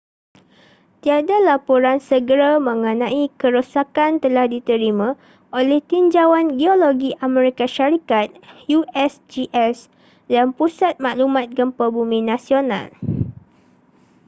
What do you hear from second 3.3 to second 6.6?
kerosakan telah diterima oleh tinjauan